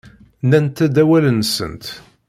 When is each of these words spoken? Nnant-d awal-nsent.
Nnant-d 0.43 0.95
awal-nsent. 1.03 1.85